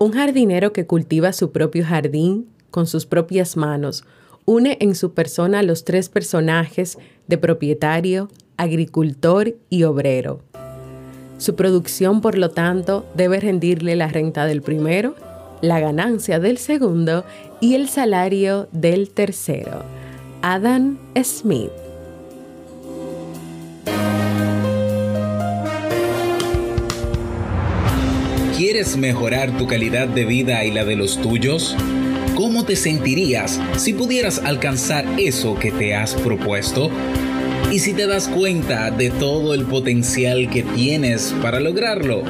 [0.00, 4.04] Un jardinero que cultiva su propio jardín con sus propias manos
[4.44, 10.40] une en su persona los tres personajes de propietario, agricultor y obrero.
[11.36, 15.16] Su producción, por lo tanto, debe rendirle la renta del primero,
[15.60, 17.24] la ganancia del segundo
[17.60, 19.82] y el salario del tercero.
[20.42, 21.87] Adam Smith
[28.58, 31.76] ¿Quieres mejorar tu calidad de vida y la de los tuyos?
[32.34, 36.90] ¿Cómo te sentirías si pudieras alcanzar eso que te has propuesto?
[37.70, 42.24] ¿Y si te das cuenta de todo el potencial que tienes para lograrlo?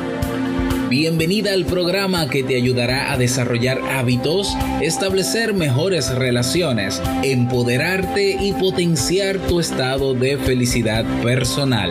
[0.90, 9.38] Bienvenida al programa que te ayudará a desarrollar hábitos, establecer mejores relaciones, empoderarte y potenciar
[9.38, 11.90] tu estado de felicidad personal.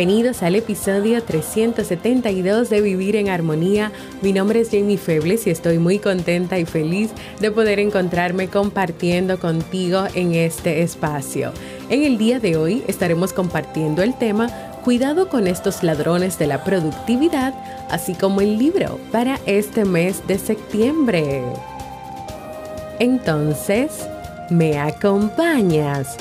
[0.00, 3.92] Bienvenidos al episodio 372 de Vivir en Armonía.
[4.22, 9.38] Mi nombre es Jamie Febles y estoy muy contenta y feliz de poder encontrarme compartiendo
[9.38, 11.52] contigo en este espacio.
[11.90, 14.48] En el día de hoy estaremos compartiendo el tema
[14.84, 17.52] Cuidado con estos ladrones de la productividad,
[17.90, 21.42] así como el libro para este mes de septiembre.
[22.98, 24.08] Entonces,
[24.48, 26.16] ¿me acompañas?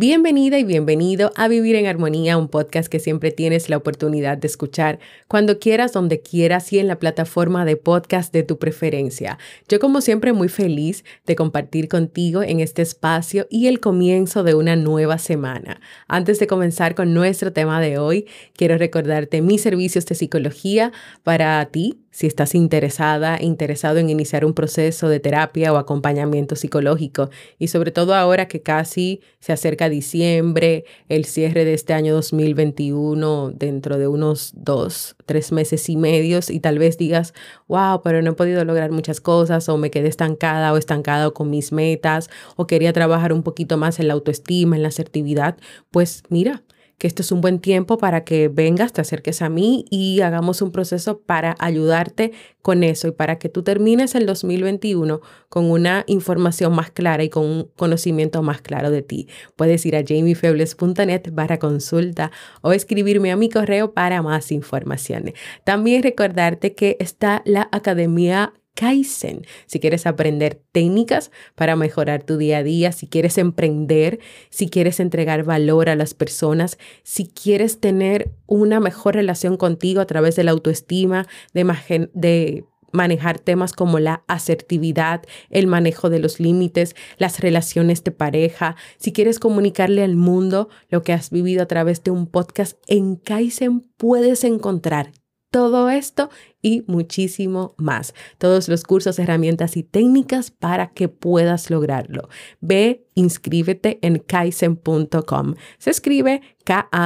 [0.00, 4.46] Bienvenida y bienvenido a Vivir en Armonía, un podcast que siempre tienes la oportunidad de
[4.46, 9.40] escuchar cuando quieras, donde quieras y en la plataforma de podcast de tu preferencia.
[9.68, 14.54] Yo como siempre muy feliz de compartir contigo en este espacio y el comienzo de
[14.54, 15.80] una nueva semana.
[16.06, 20.92] Antes de comenzar con nuestro tema de hoy, quiero recordarte mis servicios de psicología
[21.24, 27.30] para ti si estás interesada, interesado en iniciar un proceso de terapia o acompañamiento psicológico.
[27.60, 33.52] Y sobre todo ahora que casi se acerca diciembre, el cierre de este año 2021
[33.54, 37.34] dentro de unos dos, tres meses y medios y tal vez digas,
[37.68, 41.50] wow, pero no he podido lograr muchas cosas o me quedé estancada o estancado con
[41.50, 45.56] mis metas o quería trabajar un poquito más en la autoestima, en la asertividad.
[45.92, 46.64] Pues mira,
[46.98, 50.60] que esto es un buen tiempo para que vengas, te acerques a mí y hagamos
[50.62, 56.04] un proceso para ayudarte con eso y para que tú termines el 2021 con una
[56.08, 59.28] información más clara y con un conocimiento más claro de ti.
[59.54, 62.32] Puedes ir a jamiefebles.net para consulta
[62.62, 65.34] o escribirme a mi correo para más informaciones.
[65.64, 69.44] También recordarte que está la Academia Kaizen.
[69.66, 75.00] Si quieres aprender técnicas para mejorar tu día a día, si quieres emprender, si quieres
[75.00, 80.44] entregar valor a las personas, si quieres tener una mejor relación contigo a través de
[80.44, 88.04] la autoestima, de, manejar temas como la asertividad, el manejo de los límites, las relaciones
[88.04, 92.28] de pareja, si quieres comunicarle al mundo lo que has vivido a través de un
[92.28, 95.10] podcast, en Kaizen puedes encontrar
[95.50, 96.30] todo esto
[96.62, 98.14] y muchísimo más.
[98.38, 102.28] Todos los cursos, herramientas y técnicas para que puedas lograrlo.
[102.60, 105.54] Ve, inscríbete en kaizen.com.
[105.78, 107.00] Se escribe K-A-I-I-S-E-N.com.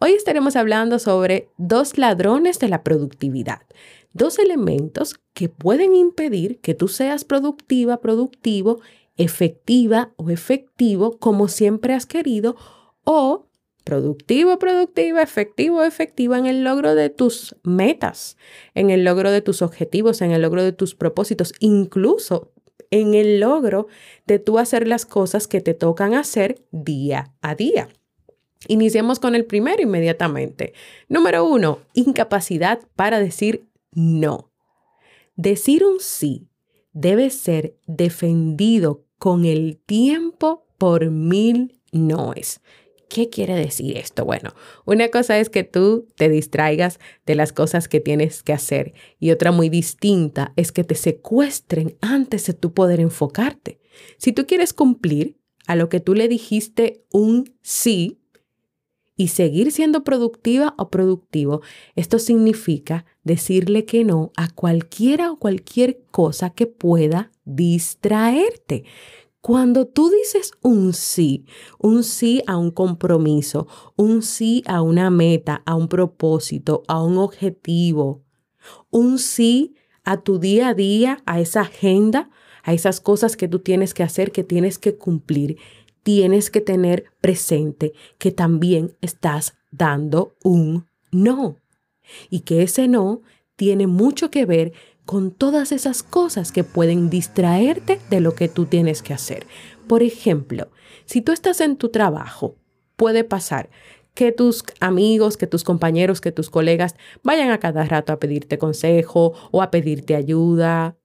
[0.00, 3.62] Hoy estaremos hablando sobre dos ladrones de la productividad.
[4.12, 8.80] Dos elementos que pueden impedir que tú seas productiva, productivo,
[9.16, 12.56] efectiva o efectivo como siempre has querido
[13.04, 13.46] o
[13.84, 18.36] productivo, productiva, efectivo, efectiva en el logro de tus metas,
[18.74, 22.52] en el logro de tus objetivos, en el logro de tus propósitos, incluso
[22.90, 23.86] en el logro
[24.26, 27.88] de tú hacer las cosas que te tocan hacer día a día.
[28.68, 30.72] Iniciemos con el primero inmediatamente.
[31.08, 34.50] Número uno, incapacidad para decir no.
[35.36, 36.48] Decir un sí
[36.92, 42.60] debe ser defendido con el tiempo por mil noes.
[43.14, 44.24] ¿Qué quiere decir esto?
[44.24, 44.54] Bueno,
[44.86, 49.30] una cosa es que tú te distraigas de las cosas que tienes que hacer y
[49.30, 53.78] otra muy distinta es que te secuestren antes de tú poder enfocarte.
[54.16, 55.38] Si tú quieres cumplir
[55.68, 58.18] a lo que tú le dijiste un sí
[59.16, 61.62] y seguir siendo productiva o productivo,
[61.94, 68.82] esto significa decirle que no a cualquiera o cualquier cosa que pueda distraerte.
[69.46, 71.44] Cuando tú dices un sí,
[71.78, 77.18] un sí a un compromiso, un sí a una meta, a un propósito, a un
[77.18, 78.22] objetivo,
[78.88, 82.30] un sí a tu día a día, a esa agenda,
[82.62, 85.58] a esas cosas que tú tienes que hacer, que tienes que cumplir,
[86.02, 91.58] tienes que tener presente que también estás dando un no.
[92.30, 93.20] Y que ese no
[93.56, 94.72] tiene mucho que ver
[95.04, 99.46] con todas esas cosas que pueden distraerte de lo que tú tienes que hacer.
[99.86, 100.70] Por ejemplo,
[101.04, 102.56] si tú estás en tu trabajo,
[102.96, 103.68] puede pasar
[104.14, 108.58] que tus amigos, que tus compañeros, que tus colegas vayan a cada rato a pedirte
[108.58, 110.96] consejo o a pedirte ayuda.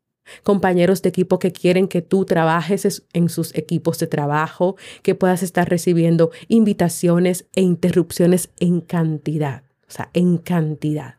[0.44, 5.42] Compañeros de equipo que quieren que tú trabajes en sus equipos de trabajo, que puedas
[5.42, 11.16] estar recibiendo invitaciones e interrupciones en cantidad, o sea, en cantidad.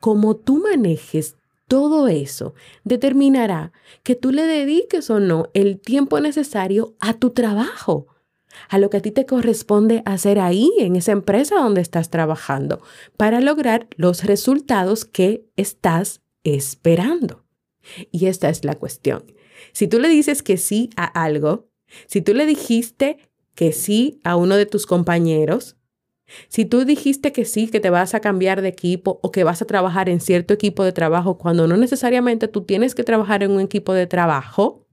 [0.00, 1.36] Como tú manejes
[1.72, 2.52] todo eso
[2.84, 3.72] determinará
[4.02, 8.08] que tú le dediques o no el tiempo necesario a tu trabajo,
[8.68, 12.82] a lo que a ti te corresponde hacer ahí, en esa empresa donde estás trabajando,
[13.16, 17.46] para lograr los resultados que estás esperando.
[18.10, 19.24] Y esta es la cuestión.
[19.72, 21.70] Si tú le dices que sí a algo,
[22.06, 23.16] si tú le dijiste
[23.54, 25.78] que sí a uno de tus compañeros,
[26.48, 29.62] si tú dijiste que sí, que te vas a cambiar de equipo o que vas
[29.62, 33.50] a trabajar en cierto equipo de trabajo, cuando no necesariamente tú tienes que trabajar en
[33.52, 34.86] un equipo de trabajo,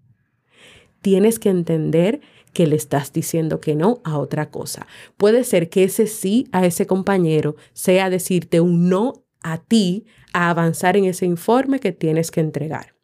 [1.01, 2.21] tienes que entender
[2.53, 4.87] que le estás diciendo que no a otra cosa.
[5.17, 10.49] Puede ser que ese sí a ese compañero sea decirte un no a ti a
[10.49, 12.95] avanzar en ese informe que tienes que entregar.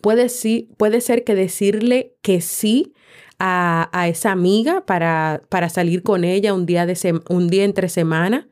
[0.00, 2.94] Puede, sí, puede ser que decirle que sí
[3.38, 8.48] a, esa amiga para, para, salir con ella un día, de un día entre semana,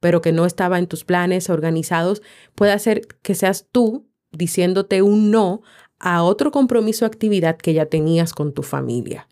[0.00, 2.22] pero que no estaba en tus planes organizados,
[2.54, 5.62] puede hacer que seas tú diciéndote un no
[5.98, 9.28] a otro compromiso o actividad que ya tenías con tu familia.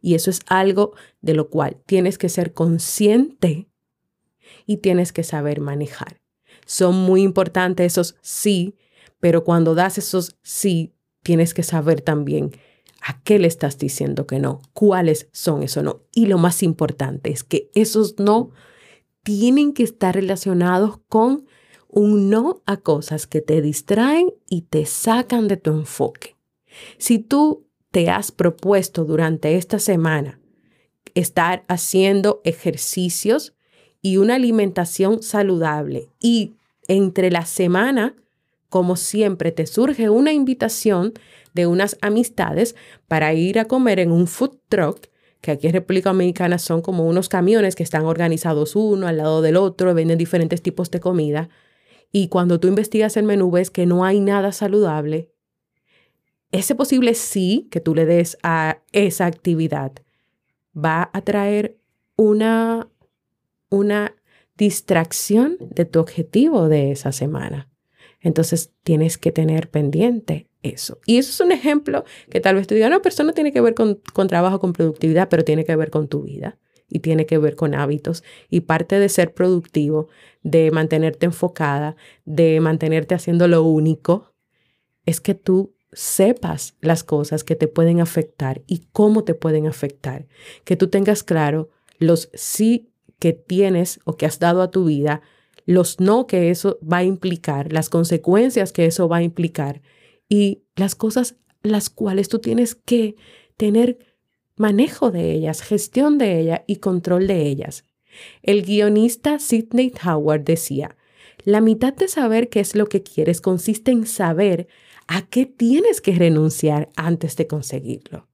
[0.00, 3.68] Y eso es algo de lo cual tienes que ser consciente
[4.66, 6.20] y tienes que saber manejar.
[6.66, 8.76] Son muy importantes esos sí,
[9.18, 12.52] pero cuando das esos sí, tienes que saber también
[13.00, 14.60] ¿A qué le estás diciendo que no?
[14.72, 16.02] ¿Cuáles son esos no?
[16.12, 18.50] Y lo más importante es que esos no
[19.22, 21.46] tienen que estar relacionados con
[21.88, 26.36] un no a cosas que te distraen y te sacan de tu enfoque.
[26.98, 30.40] Si tú te has propuesto durante esta semana
[31.14, 33.54] estar haciendo ejercicios
[34.02, 36.54] y una alimentación saludable y
[36.86, 38.14] entre la semana,
[38.68, 41.14] como siempre, te surge una invitación
[41.58, 42.76] de unas amistades
[43.08, 45.08] para ir a comer en un food truck,
[45.40, 49.42] que aquí en República Dominicana son como unos camiones que están organizados uno al lado
[49.42, 51.48] del otro, venden diferentes tipos de comida.
[52.12, 55.32] Y cuando tú investigas el menú ves que no hay nada saludable,
[56.52, 59.92] ese posible sí que tú le des a esa actividad
[60.72, 61.76] va a traer
[62.14, 62.88] una,
[63.68, 64.14] una
[64.56, 67.68] distracción de tu objetivo de esa semana.
[68.20, 70.98] Entonces tienes que tener pendiente eso.
[71.06, 73.52] Y eso es un ejemplo que tal vez tú digas, no, pero eso no tiene
[73.52, 77.00] que ver con, con trabajo, con productividad, pero tiene que ver con tu vida y
[77.00, 78.24] tiene que ver con hábitos.
[78.48, 80.08] Y parte de ser productivo,
[80.42, 84.32] de mantenerte enfocada, de mantenerte haciendo lo único,
[85.04, 90.26] es que tú sepas las cosas que te pueden afectar y cómo te pueden afectar.
[90.64, 95.22] Que tú tengas claro los sí que tienes o que has dado a tu vida,
[95.64, 99.82] los no que eso va a implicar, las consecuencias que eso va a implicar
[100.28, 103.16] y las cosas las cuales tú tienes que
[103.56, 103.98] tener
[104.56, 107.84] manejo de ellas, gestión de ellas y control de ellas.
[108.42, 110.96] El guionista Sidney Howard decía,
[111.44, 114.68] la mitad de saber qué es lo que quieres consiste en saber
[115.06, 118.28] a qué tienes que renunciar antes de conseguirlo.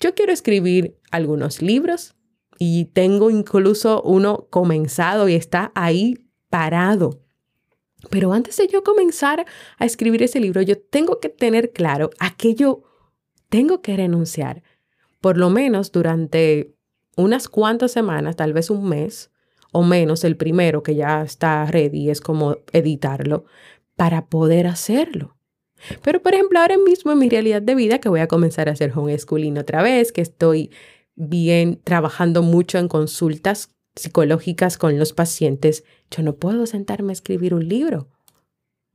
[0.00, 2.14] Yo quiero escribir algunos libros
[2.58, 7.23] y tengo incluso uno comenzado y está ahí parado.
[8.10, 9.44] Pero antes de yo comenzar
[9.78, 12.82] a escribir ese libro, yo tengo que tener claro a qué yo
[13.48, 14.62] tengo que renunciar,
[15.20, 16.74] por lo menos durante
[17.16, 19.30] unas cuantas semanas, tal vez un mes
[19.72, 23.44] o menos, el primero que ya está ready es como editarlo,
[23.96, 25.36] para poder hacerlo.
[26.02, 28.72] Pero por ejemplo, ahora mismo en mi realidad de vida, que voy a comenzar a
[28.72, 30.70] hacer homeschooling otra vez, que estoy
[31.16, 37.54] bien trabajando mucho en consultas psicológicas con los pacientes, yo no puedo sentarme a escribir
[37.54, 38.08] un libro.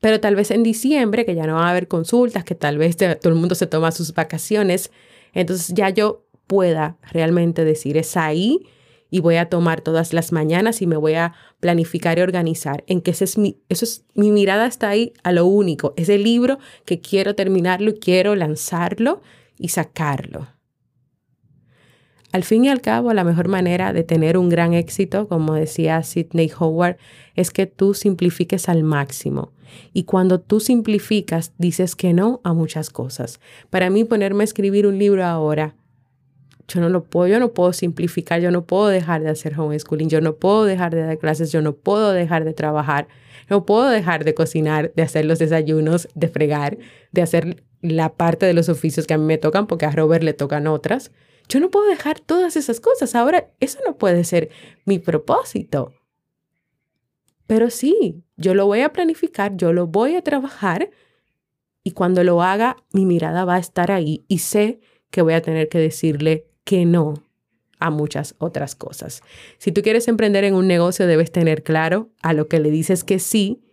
[0.01, 2.96] Pero tal vez en diciembre, que ya no va a haber consultas, que tal vez
[2.98, 4.91] todo el mundo se toma sus vacaciones,
[5.34, 8.65] Entonces ya yo pueda realmente decir, es ahí
[9.12, 13.01] y voy a tomar todas las mañanas y me voy a planificar y organizar en
[13.01, 16.60] que ese es mi, eso es, mi mirada está ahí a lo único, ese libro
[16.86, 19.22] que quiero terminarlo y quiero lanzarlo
[19.58, 20.48] y sacarlo.
[22.31, 26.03] Al fin y al cabo, la mejor manera de tener un gran éxito, como decía
[26.03, 26.98] Sidney Howard,
[27.36, 29.51] es que tú simplifiques al máximo.
[29.93, 33.39] Y cuando tú simplificas, dices que no a muchas cosas.
[33.69, 35.75] Para mí, ponerme a escribir un libro ahora
[36.69, 40.09] yo no lo puedo, yo no puedo simplificar, yo no puedo dejar de hacer homeschooling,
[40.09, 43.07] yo no puedo dejar de dar clases, yo no puedo dejar de trabajar,
[43.50, 46.77] no puedo dejar de cocinar, de hacer los desayunos, de fregar,
[47.12, 50.24] de hacer la parte de los oficios que a mí me tocan porque a Robert
[50.24, 51.12] le tocan otras.
[51.50, 53.15] Yo no puedo dejar todas esas cosas.
[53.15, 54.50] Ahora, eso no puede ser
[54.86, 55.94] mi propósito.
[57.48, 60.91] Pero sí, yo lo voy a planificar, yo lo voy a trabajar
[61.84, 64.79] y cuando lo haga, mi mirada va a estar ahí y sé
[65.10, 67.15] que voy a tener que decirle que no
[67.79, 69.24] a muchas otras cosas.
[69.58, 73.03] Si tú quieres emprender en un negocio, debes tener claro a lo que le dices
[73.03, 73.63] que sí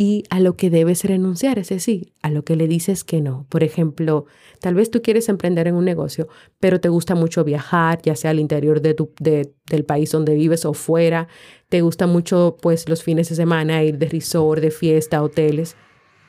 [0.00, 3.46] y a lo que debes renunciar, es decir, a lo que le dices que no.
[3.48, 4.26] Por ejemplo,
[4.60, 6.28] tal vez tú quieres emprender en un negocio,
[6.60, 10.64] pero te gusta mucho viajar, ya sea al interior de tu, del país donde vives
[10.64, 11.26] o fuera.
[11.68, 15.76] Te gusta mucho, pues, los fines de semana ir de resort, de fiesta, hoteles.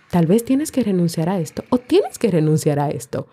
[0.09, 3.27] Tal vez tienes que renunciar a esto o tienes que renunciar a esto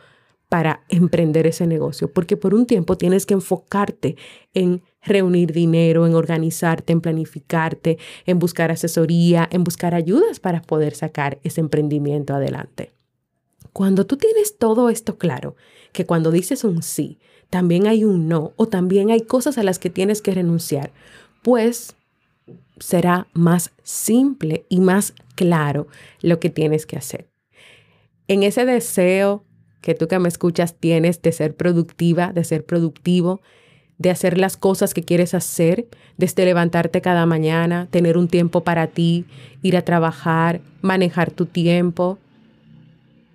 [0.51, 4.17] para emprender ese negocio, porque por un tiempo tienes que enfocarte
[4.53, 10.95] en reunir dinero, en organizarte, en planificarte, en buscar asesoría, en buscar ayudas para poder
[10.95, 12.93] sacar ese emprendimiento adelante.
[13.73, 15.57] Cuando tú tienes todo esto claro,
[15.93, 17.19] que cuando dices un sí,
[17.51, 20.91] también hay un no o también hay cosas a las que tienes que renunciar,
[21.43, 21.95] pues
[22.79, 25.87] será más simple y más claro
[26.21, 27.29] lo que tienes que hacer.
[28.29, 29.45] En ese deseo
[29.81, 33.41] que tú que me escuchas tienes de ser productiva, de ser productivo,
[33.99, 38.89] de hacer las cosas que quieres hacer, desde levantarte cada mañana, tener un tiempo para
[38.89, 39.25] ti,
[39.63, 42.19] ir a trabajar, manejar tu tiempo,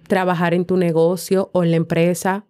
[0.08, 2.46] trabajar en tu negocio o en la empresa,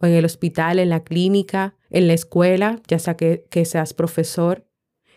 [0.00, 4.66] o en el hospital, en la clínica, en la escuela, ya sea que, seas profesor,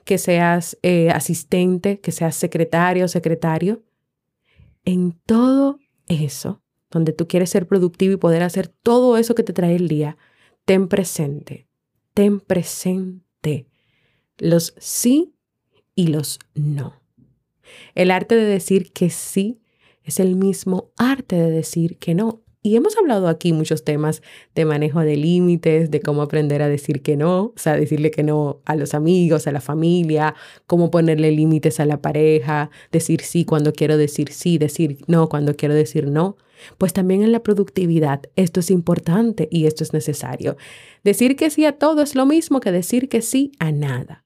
[0.03, 3.83] que seas eh, asistente, que seas secretario o secretario.
[4.83, 9.53] En todo eso donde tú quieres ser productivo y poder hacer todo eso que te
[9.53, 10.17] trae el día,
[10.65, 11.67] ten presente,
[12.13, 13.67] ten presente
[14.37, 15.33] los sí
[15.95, 17.01] y los no.
[17.95, 19.61] El arte de decir que sí
[20.03, 22.40] es el mismo arte de decir que no.
[22.63, 24.21] Y hemos hablado aquí muchos temas
[24.53, 28.21] de manejo de límites, de cómo aprender a decir que no, o sea, decirle que
[28.21, 30.35] no a los amigos, a la familia,
[30.67, 35.55] cómo ponerle límites a la pareja, decir sí cuando quiero decir sí, decir no cuando
[35.55, 36.37] quiero decir no.
[36.77, 40.55] Pues también en la productividad esto es importante y esto es necesario.
[41.03, 44.23] Decir que sí a todo es lo mismo que decir que sí a nada.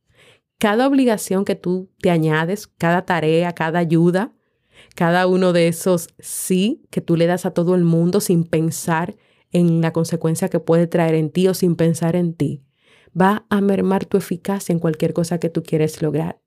[0.58, 4.34] Cada obligación que tú te añades, cada tarea, cada ayuda,
[4.96, 9.16] cada uno de esos sí que tú le das a todo el mundo sin pensar
[9.52, 12.64] en la consecuencia que puede traer en ti o sin pensar en ti,
[13.20, 16.40] va a mermar tu eficacia en cualquier cosa que tú quieres lograr.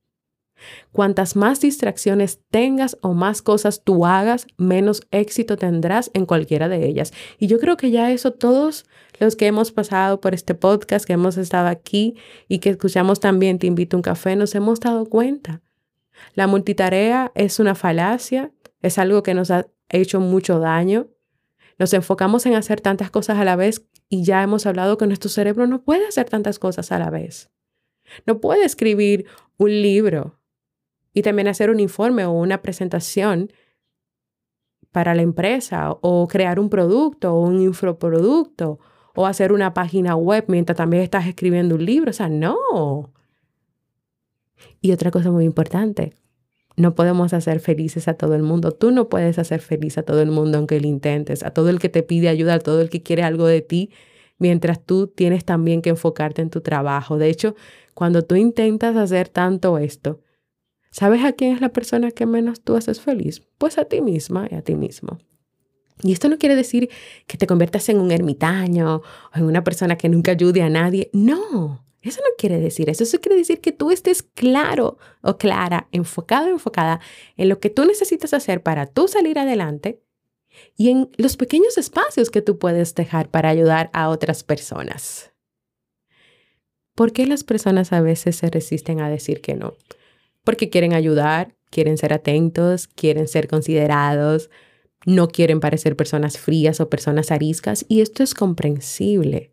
[0.92, 6.84] Cuantas más distracciones tengas o más cosas tú hagas, menos éxito tendrás en cualquiera de
[6.86, 7.12] ellas.
[7.38, 8.84] Y yo creo que ya eso todos
[9.20, 12.16] los que hemos pasado por este podcast, que hemos estado aquí
[12.48, 15.62] y que escuchamos también Te invito a un café, nos hemos dado cuenta.
[16.34, 21.08] La multitarea es una falacia, es algo que nos ha hecho mucho daño.
[21.78, 25.30] Nos enfocamos en hacer tantas cosas a la vez y ya hemos hablado que nuestro
[25.30, 27.50] cerebro no puede hacer tantas cosas a la vez.
[28.26, 29.26] No puede escribir
[29.58, 30.40] un libro
[31.12, 33.52] y también hacer un informe o una presentación
[34.92, 38.78] para la empresa o crear un producto o un infoproducto
[39.14, 42.10] o hacer una página web mientras también estás escribiendo un libro.
[42.10, 43.12] O sea, no.
[44.80, 46.14] Y otra cosa muy importante,
[46.76, 48.72] no podemos hacer felices a todo el mundo.
[48.72, 51.78] Tú no puedes hacer feliz a todo el mundo aunque lo intentes, a todo el
[51.78, 53.90] que te pide ayuda, a todo el que quiere algo de ti,
[54.38, 57.18] mientras tú tienes también que enfocarte en tu trabajo.
[57.18, 57.56] De hecho,
[57.94, 60.20] cuando tú intentas hacer tanto esto,
[60.90, 63.42] ¿Sabes a quién es la persona que menos tú haces feliz?
[63.58, 65.18] Pues a ti misma y a ti mismo.
[66.02, 66.88] Y esto no quiere decir
[67.26, 69.02] que te conviertas en un ermitaño o
[69.34, 71.10] en una persona que nunca ayude a nadie.
[71.12, 73.04] No, eso no quiere decir eso.
[73.04, 77.00] Eso quiere decir que tú estés claro o clara, enfocado enfocada
[77.36, 80.00] en lo que tú necesitas hacer para tú salir adelante
[80.76, 85.32] y en los pequeños espacios que tú puedes dejar para ayudar a otras personas.
[86.94, 89.74] ¿Por qué las personas a veces se resisten a decir que no?
[90.48, 94.48] porque quieren ayudar, quieren ser atentos, quieren ser considerados,
[95.04, 99.52] no quieren parecer personas frías o personas ariscas y esto es comprensible.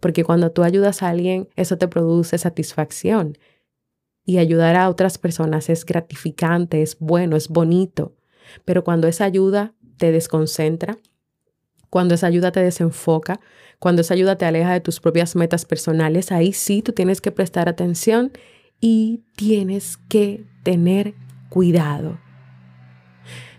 [0.00, 3.38] Porque cuando tú ayudas a alguien, eso te produce satisfacción.
[4.24, 8.16] Y ayudar a otras personas es gratificante, es bueno, es bonito.
[8.64, 10.98] Pero cuando esa ayuda te desconcentra,
[11.90, 13.40] cuando esa ayuda te desenfoca,
[13.78, 17.30] cuando esa ayuda te aleja de tus propias metas personales, ahí sí tú tienes que
[17.30, 18.32] prestar atención
[18.80, 21.14] y tienes que tener
[21.48, 22.18] cuidado.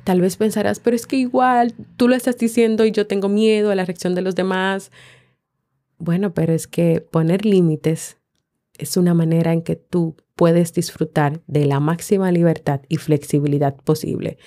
[0.04, 3.72] Tal vez pensarás, pero es que igual tú lo estás diciendo y yo tengo miedo
[3.72, 4.92] a la reacción de los demás.
[5.98, 8.18] Bueno, pero es que poner límites
[8.78, 14.38] es una manera en que tú puedes disfrutar de la máxima libertad y flexibilidad posible.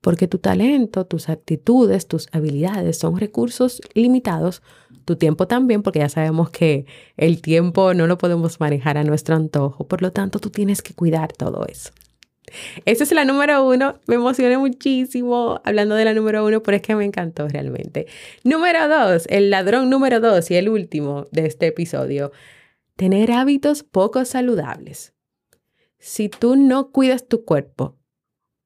[0.00, 4.62] Porque tu talento, tus actitudes, tus habilidades son recursos limitados,
[5.04, 6.86] tu tiempo también, porque ya sabemos que
[7.18, 10.94] el tiempo no lo podemos manejar a nuestro antojo, por lo tanto tú tienes que
[10.94, 11.90] cuidar todo eso.
[12.84, 14.00] Esa es la número uno.
[14.06, 18.06] Me emocioné muchísimo hablando de la número uno, pero es que me encantó realmente.
[18.44, 22.32] Número dos, el ladrón número dos y el último de este episodio.
[22.96, 25.14] Tener hábitos poco saludables.
[25.98, 27.98] Si tú no cuidas tu cuerpo,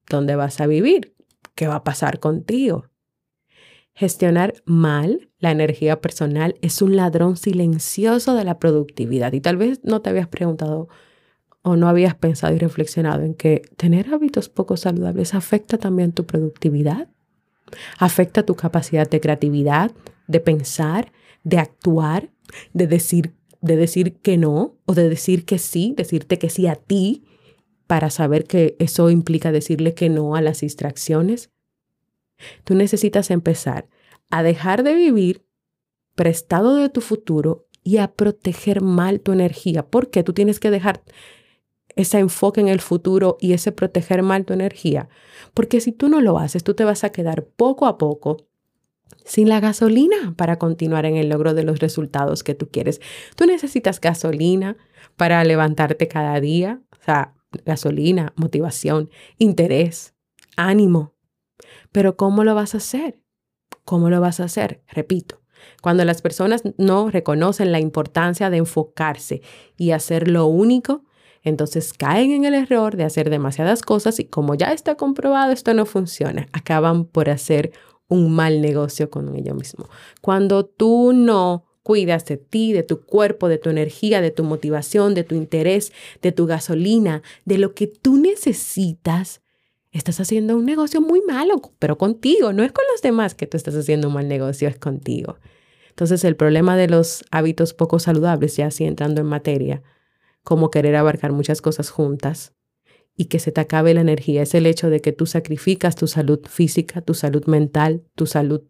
[0.09, 1.15] ¿dónde vas a vivir?
[1.55, 2.89] ¿Qué va a pasar contigo?
[3.93, 9.31] Gestionar mal la energía personal es un ladrón silencioso de la productividad.
[9.31, 10.89] Y tal vez no te habías preguntado
[11.67, 16.23] o no habías pensado y reflexionado en que tener hábitos poco saludables afecta también tu
[16.27, 17.09] productividad,
[17.97, 19.91] afecta tu capacidad de creatividad,
[20.27, 21.11] de pensar,
[21.43, 22.29] de actuar,
[22.73, 26.75] de decir, de decir que no o de decir que sí, decirte que sí a
[26.75, 27.25] ti
[27.87, 31.49] para saber que eso implica decirle que no a las distracciones.
[32.63, 33.89] Tú necesitas empezar
[34.29, 35.43] a dejar de vivir
[36.13, 41.01] prestado de tu futuro y a proteger mal tu energía, porque tú tienes que dejar
[41.95, 45.09] ese enfoque en el futuro y ese proteger mal tu energía.
[45.53, 48.47] Porque si tú no lo haces, tú te vas a quedar poco a poco
[49.23, 53.01] sin la gasolina para continuar en el logro de los resultados que tú quieres.
[53.35, 54.77] Tú necesitas gasolina
[55.15, 57.33] para levantarte cada día, o sea,
[57.65, 60.13] gasolina, motivación, interés,
[60.57, 61.13] ánimo.
[61.91, 63.19] Pero ¿cómo lo vas a hacer?
[63.83, 64.83] ¿Cómo lo vas a hacer?
[64.87, 65.41] Repito,
[65.81, 69.41] cuando las personas no reconocen la importancia de enfocarse
[69.77, 71.05] y hacer lo único
[71.45, 75.73] entonces caen en el error de hacer demasiadas cosas y como ya está comprobado esto
[75.73, 77.71] no funciona, acaban por hacer
[78.07, 79.87] un mal negocio con ello mismo.
[80.21, 85.13] Cuando tú no cuidas de ti, de tu cuerpo, de tu energía, de tu motivación,
[85.13, 89.41] de tu interés, de tu gasolina, de lo que tú necesitas,
[89.91, 93.55] estás haciendo un negocio muy malo, pero contigo, no es con los demás que tú
[93.55, 95.37] estás haciendo un mal negocio, es contigo.
[95.89, 99.83] Entonces el problema de los hábitos poco saludables, ya así entrando en materia,
[100.45, 102.53] como querer abarcar muchas cosas juntas
[103.17, 104.43] y que se te acabe la energía.
[104.43, 108.61] Es el hecho de que tú sacrificas tu salud física, tu salud mental, tu salud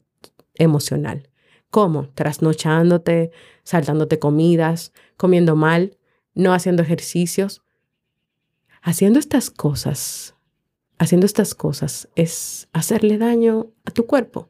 [0.55, 1.29] emocional.
[1.69, 2.09] ¿Cómo?
[2.15, 3.31] Trasnochándote,
[3.63, 5.97] saltándote comidas, comiendo mal,
[6.33, 7.61] no haciendo ejercicios.
[8.81, 10.35] Haciendo estas cosas,
[10.97, 14.49] haciendo estas cosas es hacerle daño a tu cuerpo.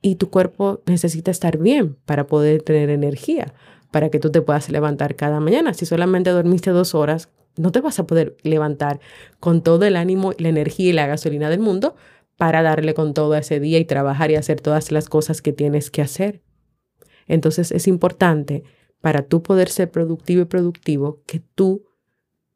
[0.00, 3.52] Y tu cuerpo necesita estar bien para poder tener energía
[3.96, 5.72] para que tú te puedas levantar cada mañana.
[5.72, 9.00] Si solamente dormiste dos horas, no te vas a poder levantar
[9.40, 11.96] con todo el ánimo, la energía y la gasolina del mundo
[12.36, 15.90] para darle con todo ese día y trabajar y hacer todas las cosas que tienes
[15.90, 16.42] que hacer.
[17.26, 18.64] Entonces es importante
[19.00, 21.86] para tú poder ser productivo y productivo que tú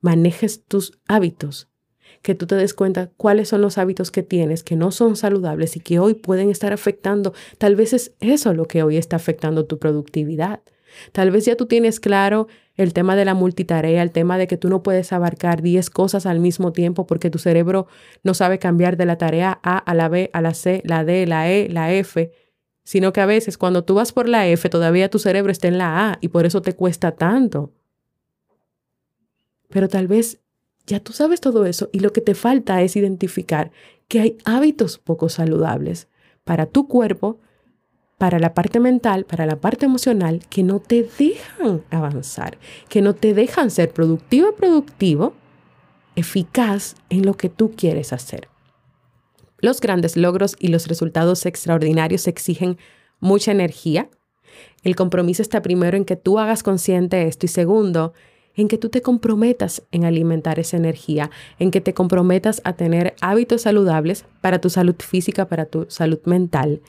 [0.03, 1.71] manejes tus hábitos,
[2.21, 5.75] que tú te des cuenta cuáles son los hábitos que tienes que no son saludables
[5.77, 7.33] y que hoy pueden estar afectando.
[7.57, 10.61] Tal vez es eso lo que hoy está afectando tu productividad.
[11.13, 14.57] Tal vez ya tú tienes claro el tema de la multitarea, el tema de que
[14.57, 17.87] tú no puedes abarcar 10 cosas al mismo tiempo porque tu cerebro
[18.23, 21.27] no sabe cambiar de la tarea A a la B, a la C, la D,
[21.27, 22.33] la E, la F,
[22.85, 25.79] sino que a veces cuando tú vas por la F todavía tu cerebro está en
[25.79, 27.73] la A y por eso te cuesta tanto.
[29.69, 30.41] Pero tal vez
[30.87, 33.71] ya tú sabes todo eso y lo que te falta es identificar
[34.09, 36.09] que hay hábitos poco saludables
[36.45, 37.39] para tu cuerpo,
[38.21, 42.59] para la parte mental, para la parte emocional, que no te dejan avanzar,
[42.91, 45.33] que no te dejan ser productivo productivo,
[46.17, 48.49] eficaz en lo que tú quieres hacer.
[49.57, 52.77] Los grandes logros y los resultados extraordinarios exigen
[53.21, 54.11] mucha energía.
[54.83, 58.13] El compromiso está primero en que tú hagas consciente esto y segundo,
[58.55, 63.15] en que tú te comprometas en alimentar esa energía, en que te comprometas a tener
[63.23, 66.83] hábitos saludables para tu salud física, para tu salud mental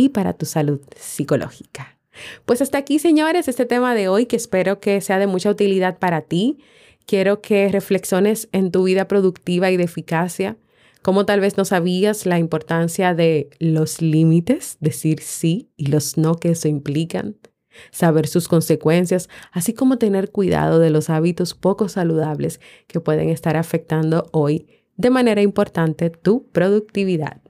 [0.00, 1.98] y para tu salud psicológica.
[2.46, 5.98] Pues hasta aquí, señores, este tema de hoy que espero que sea de mucha utilidad
[5.98, 6.58] para ti.
[7.06, 10.56] Quiero que reflexiones en tu vida productiva y de eficacia.
[11.02, 16.36] Cómo tal vez no sabías la importancia de los límites, decir sí y los no
[16.36, 17.36] que eso implican,
[17.90, 23.56] saber sus consecuencias, así como tener cuidado de los hábitos poco saludables que pueden estar
[23.56, 27.40] afectando hoy de manera importante tu productividad.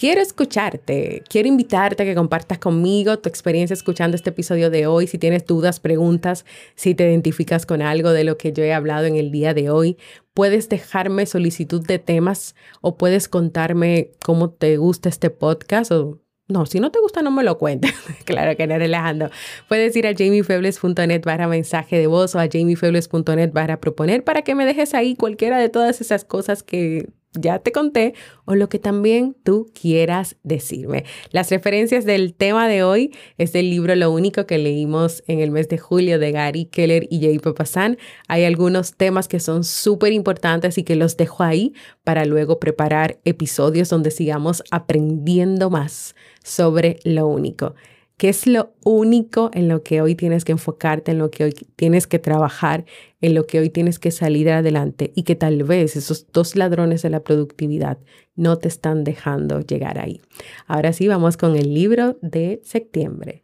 [0.00, 5.06] Quiero escucharte, quiero invitarte a que compartas conmigo tu experiencia escuchando este episodio de hoy.
[5.06, 9.04] Si tienes dudas, preguntas, si te identificas con algo de lo que yo he hablado
[9.04, 9.98] en el día de hoy,
[10.32, 16.64] puedes dejarme solicitud de temas o puedes contarme cómo te gusta este podcast o no,
[16.64, 17.92] si no te gusta, no me lo cuentes.
[18.24, 19.28] claro que no relajando.
[19.68, 24.54] Puedes ir a jamiefebles.net barra mensaje de voz o a jamiefebles.net barra proponer para que
[24.54, 28.14] me dejes ahí cualquiera de todas esas cosas que ya te conté
[28.44, 31.04] o lo que también tú quieras decirme.
[31.30, 35.50] Las referencias del tema de hoy es del libro Lo único que leímos en el
[35.50, 37.98] mes de julio de Gary Keller y Jay Papasan.
[38.26, 43.18] Hay algunos temas que son súper importantes y que los dejo ahí para luego preparar
[43.24, 47.74] episodios donde sigamos aprendiendo más sobre lo único.
[48.20, 51.54] ¿Qué es lo único en lo que hoy tienes que enfocarte, en lo que hoy
[51.76, 52.84] tienes que trabajar,
[53.22, 57.00] en lo que hoy tienes que salir adelante y que tal vez esos dos ladrones
[57.00, 57.96] de la productividad
[58.36, 60.20] no te están dejando llegar ahí?
[60.66, 63.42] Ahora sí, vamos con el libro de septiembre.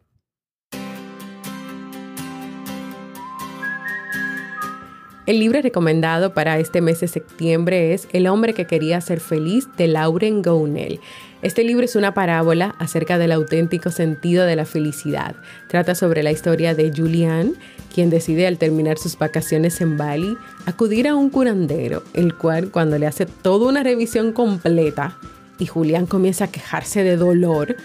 [5.27, 9.67] El libro recomendado para este mes de septiembre es El hombre que quería ser feliz
[9.75, 11.01] de Lauren Gounel.
[11.41, 15.35] Este libro es una parábola acerca del auténtico sentido de la felicidad.
[15.67, 17.55] Trata sobre la historia de Julian,
[17.93, 22.97] quien decide al terminar sus vacaciones en Bali acudir a un curandero, el cual cuando
[22.97, 25.17] le hace toda una revisión completa
[25.59, 27.75] y Julián comienza a quejarse de dolor,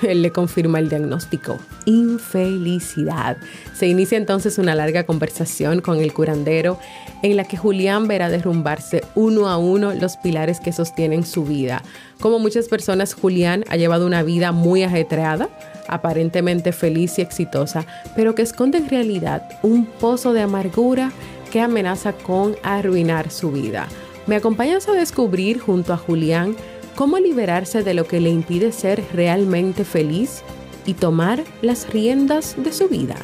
[0.08, 3.36] él le confirma el diagnóstico, infelicidad.
[3.74, 6.78] Se inicia entonces una larga conversación con el curandero
[7.22, 11.82] en la que Julián verá derrumbarse uno a uno los pilares que sostienen su vida.
[12.20, 15.48] Como muchas personas, Julián ha llevado una vida muy ajetreada,
[15.88, 21.12] aparentemente feliz y exitosa, pero que esconde en realidad un pozo de amargura
[21.50, 23.88] que amenaza con arruinar su vida.
[24.26, 26.54] ¿Me acompañas a descubrir junto a Julián
[26.96, 30.42] cómo liberarse de lo que le impide ser realmente feliz
[30.86, 33.16] y tomar las riendas de su vida.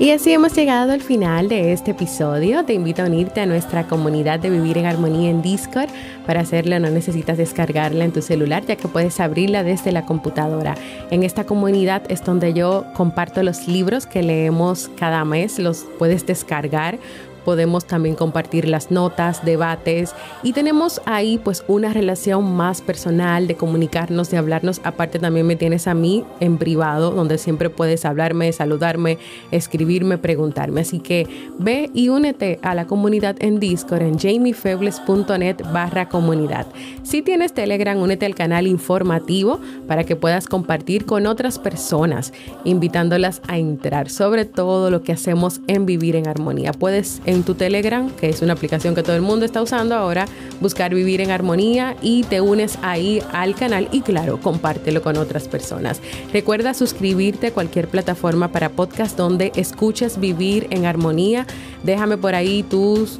[0.00, 2.64] Y así hemos llegado al final de este episodio.
[2.64, 5.88] Te invito a unirte a nuestra comunidad de Vivir en Armonía en Discord.
[6.24, 10.76] Para hacerlo no necesitas descargarla en tu celular ya que puedes abrirla desde la computadora.
[11.10, 15.58] En esta comunidad es donde yo comparto los libros que leemos cada mes.
[15.58, 17.00] Los puedes descargar
[17.48, 23.54] podemos también compartir las notas, debates y tenemos ahí pues una relación más personal de
[23.54, 24.82] comunicarnos, de hablarnos.
[24.84, 29.16] Aparte también me tienes a mí en privado donde siempre puedes hablarme, saludarme,
[29.50, 30.82] escribirme, preguntarme.
[30.82, 31.26] Así que
[31.58, 36.66] ve y únete a la comunidad en Discord en jamiefebles.net barra comunidad.
[37.02, 42.34] Si tienes Telegram, únete al canal informativo para que puedas compartir con otras personas,
[42.64, 46.72] invitándolas a entrar sobre todo lo que hacemos en Vivir en Armonía.
[46.74, 50.26] Puedes en tu Telegram, que es una aplicación que todo el mundo está usando ahora,
[50.60, 55.48] buscar Vivir en Armonía y te unes ahí al canal y claro, compártelo con otras
[55.48, 56.00] personas.
[56.32, 61.46] Recuerda suscribirte a cualquier plataforma para podcast donde escuches Vivir en Armonía.
[61.84, 63.18] Déjame por ahí tus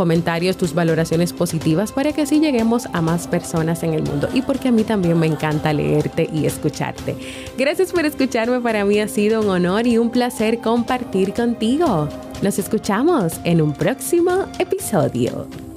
[0.00, 4.40] comentarios, tus valoraciones positivas para que así lleguemos a más personas en el mundo y
[4.40, 7.14] porque a mí también me encanta leerte y escucharte.
[7.58, 12.08] Gracias por escucharme, para mí ha sido un honor y un placer compartir contigo.
[12.40, 15.69] Nos escuchamos en un próximo episodio.